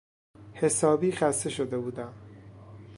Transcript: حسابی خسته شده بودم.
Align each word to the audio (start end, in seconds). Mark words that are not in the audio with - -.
حسابی 0.53 1.11
خسته 1.11 1.49
شده 1.49 1.77
بودم. 1.77 2.13